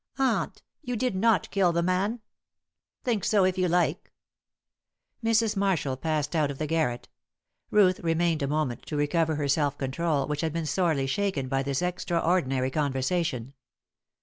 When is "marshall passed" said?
5.55-6.35